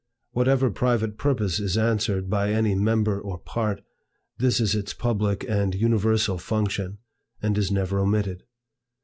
[0.31, 3.83] Whatever private purpose is answered by any member or part,
[4.39, 6.97] this is its public and universal function,
[7.39, 8.41] and is never omitted.